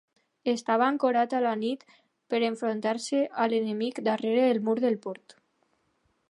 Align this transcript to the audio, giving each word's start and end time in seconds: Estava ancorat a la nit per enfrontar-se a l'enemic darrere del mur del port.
Estava 0.51 0.85
ancorat 0.93 1.35
a 1.39 1.41
la 1.43 1.51
nit 1.59 1.83
per 2.35 2.39
enfrontar-se 2.47 3.21
a 3.45 3.47
l'enemic 3.53 4.03
darrere 4.09 4.49
del 4.49 4.63
mur 4.71 4.77
del 4.87 4.99
port. 5.07 5.39